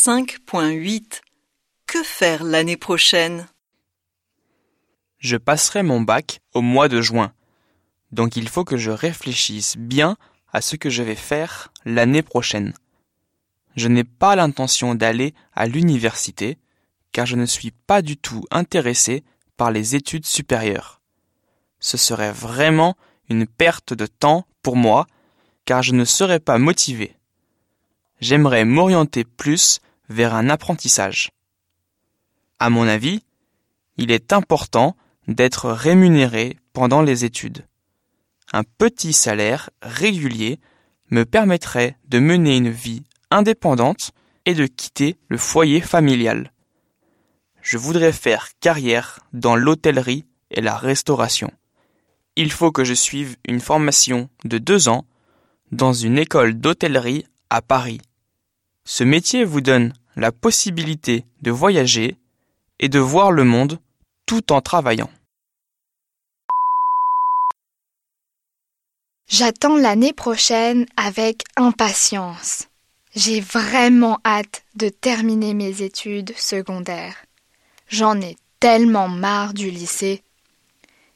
[0.00, 1.22] 5.8
[1.88, 3.48] Que faire l'année prochaine?
[5.18, 7.32] Je passerai mon bac au mois de juin.
[8.12, 10.16] Donc il faut que je réfléchisse bien
[10.52, 12.74] à ce que je vais faire l'année prochaine.
[13.74, 16.58] Je n'ai pas l'intention d'aller à l'université
[17.10, 19.24] car je ne suis pas du tout intéressé
[19.56, 21.00] par les études supérieures.
[21.80, 22.96] Ce serait vraiment
[23.28, 25.08] une perte de temps pour moi
[25.64, 27.16] car je ne serais pas motivé.
[28.20, 31.30] J'aimerais m'orienter plus vers un apprentissage.
[32.58, 33.22] À mon avis,
[33.96, 34.96] il est important
[35.26, 37.66] d'être rémunéré pendant les études.
[38.52, 40.58] Un petit salaire régulier
[41.10, 44.12] me permettrait de mener une vie indépendante
[44.46, 46.52] et de quitter le foyer familial.
[47.60, 51.52] Je voudrais faire carrière dans l'hôtellerie et la restauration.
[52.36, 55.04] Il faut que je suive une formation de deux ans
[55.72, 58.00] dans une école d'hôtellerie à Paris.
[58.90, 62.16] Ce métier vous donne la possibilité de voyager
[62.78, 63.80] et de voir le monde
[64.24, 65.10] tout en travaillant.
[69.26, 72.68] J'attends l'année prochaine avec impatience.
[73.14, 77.26] J'ai vraiment hâte de terminer mes études secondaires.
[77.88, 80.22] J'en ai tellement marre du lycée.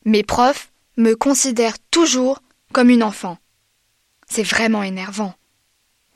[0.04, 2.42] Mes profs me considèrent toujours
[2.74, 3.38] comme une enfant.
[4.28, 5.32] C'est vraiment énervant.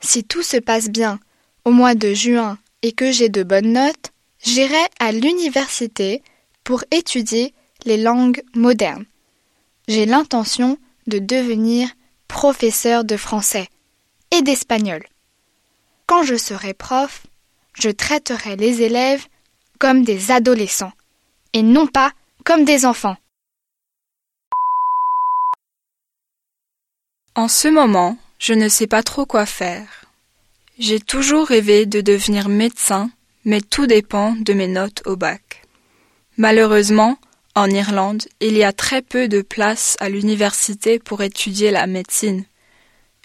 [0.01, 1.19] Si tout se passe bien
[1.67, 6.23] au mois de juin et que j'ai de bonnes notes, j'irai à l'université
[6.63, 9.03] pour étudier les langues modernes.
[9.89, 11.89] J'ai l'intention de devenir
[12.29, 13.67] professeur de français
[14.31, 15.03] et d'espagnol.
[16.05, 17.27] Quand je serai prof,
[17.73, 19.25] je traiterai les élèves
[19.77, 20.93] comme des adolescents
[21.51, 22.13] et non pas
[22.45, 23.17] comme des enfants.
[27.35, 30.06] En ce moment, je ne sais pas trop quoi faire.
[30.79, 33.09] J'ai toujours rêvé de devenir médecin,
[33.45, 35.63] mais tout dépend de mes notes au bac.
[36.37, 37.17] Malheureusement,
[37.55, 42.45] en Irlande, il y a très peu de places à l'université pour étudier la médecine.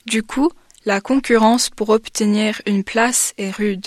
[0.06, 0.50] Du coup,
[0.87, 3.87] la concurrence pour obtenir une place est rude.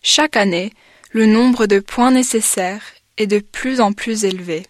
[0.00, 0.72] Chaque année,
[1.10, 2.84] le nombre de points nécessaires
[3.18, 4.66] est de plus en plus élevé.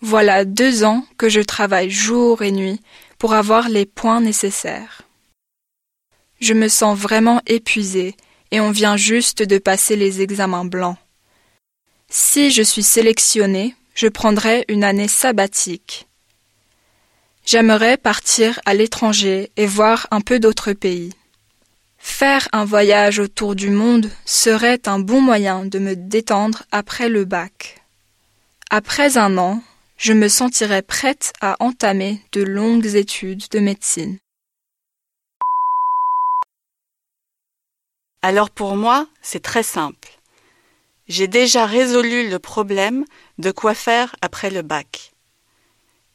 [0.00, 2.80] Voilà deux ans que je travaille jour et nuit
[3.18, 5.05] pour avoir les points nécessaires.
[6.40, 8.16] Je me sens vraiment épuisée
[8.50, 10.96] et on vient juste de passer les examens blancs.
[12.08, 16.06] Si je suis sélectionnée, je prendrai une année sabbatique.
[17.44, 21.12] J'aimerais partir à l'étranger et voir un peu d'autres pays.
[21.98, 27.24] Faire un voyage autour du monde serait un bon moyen de me détendre après le
[27.24, 27.82] bac.
[28.70, 29.62] Après un an,
[29.96, 34.18] je me sentirais prête à entamer de longues études de médecine.
[38.22, 40.08] Alors pour moi, c'est très simple.
[41.08, 43.04] J'ai déjà résolu le problème
[43.38, 45.12] de quoi faire après le bac.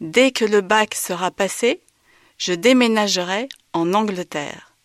[0.01, 1.81] Dès que le bac sera passé,
[2.38, 4.75] je déménagerai en Angleterre.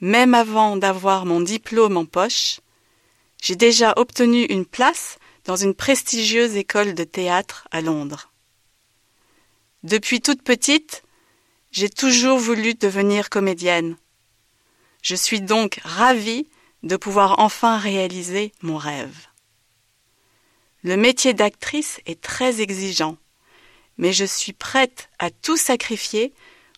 [0.00, 2.60] Même avant d'avoir mon diplôme en poche,
[3.42, 8.30] j'ai déjà obtenu une place dans une prestigieuse école de théâtre à Londres.
[9.82, 11.02] Depuis toute petite,
[11.72, 13.96] j'ai toujours voulu devenir comédienne.
[15.02, 16.48] Je suis donc ravie
[16.82, 19.26] de pouvoir enfin réaliser mon rêve.
[20.84, 23.16] Le métier d'actrice est très exigeant,
[23.98, 26.32] mais je suis prête à tout sacrifier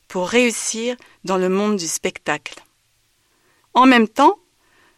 [0.08, 2.62] pour réussir dans le monde du spectacle.
[3.72, 4.38] En même temps,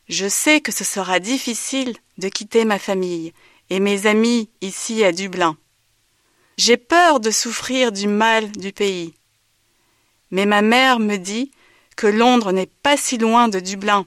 [0.08, 3.32] je sais que ce sera difficile de quitter ma famille
[3.70, 5.56] et mes amis ici à Dublin.
[6.58, 9.14] J'ai peur de souffrir du mal du pays.
[10.30, 11.50] Mais ma mère me dit
[11.96, 14.06] que Londres n'est pas si loin de Dublin.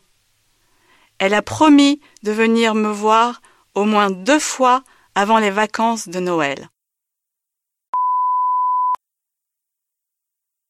[1.17, 3.41] Elle a promis de venir me voir
[3.75, 4.83] au moins deux fois
[5.15, 6.69] avant les vacances de Noël.